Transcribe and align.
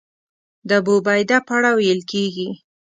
د 0.67 0.69
ابوعبیده 0.79 1.37
په 1.47 1.51
اړه 1.57 1.69
ویل 1.77 2.01
کېږي. 2.11 2.49